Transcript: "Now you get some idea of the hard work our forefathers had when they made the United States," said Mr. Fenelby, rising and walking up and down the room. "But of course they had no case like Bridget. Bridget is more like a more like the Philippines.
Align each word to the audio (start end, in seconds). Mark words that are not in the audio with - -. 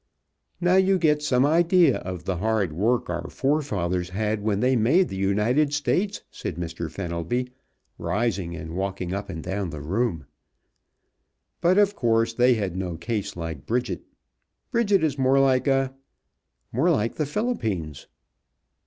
"Now 0.59 0.77
you 0.77 0.97
get 0.97 1.21
some 1.21 1.45
idea 1.45 1.97
of 1.97 2.23
the 2.25 2.37
hard 2.37 2.73
work 2.73 3.07
our 3.07 3.29
forefathers 3.29 4.09
had 4.09 4.41
when 4.41 4.59
they 4.59 4.75
made 4.75 5.09
the 5.09 5.15
United 5.15 5.75
States," 5.75 6.23
said 6.31 6.55
Mr. 6.55 6.89
Fenelby, 6.89 7.49
rising 7.99 8.55
and 8.55 8.73
walking 8.75 9.13
up 9.13 9.29
and 9.29 9.43
down 9.43 9.69
the 9.69 9.79
room. 9.79 10.25
"But 11.61 11.77
of 11.77 11.95
course 11.95 12.33
they 12.33 12.55
had 12.55 12.75
no 12.75 12.97
case 12.97 13.35
like 13.37 13.67
Bridget. 13.67 14.01
Bridget 14.71 15.03
is 15.03 15.19
more 15.19 15.39
like 15.39 15.67
a 15.67 15.93
more 16.73 16.89
like 16.89 17.13
the 17.17 17.27
Philippines. 17.27 18.07